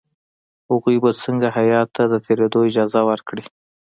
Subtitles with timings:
[0.69, 3.43] هغوی به څنګه هیات ته د تېرېدلو اجازه ورکړي.